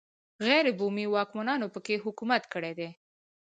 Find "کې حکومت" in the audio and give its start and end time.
1.85-2.43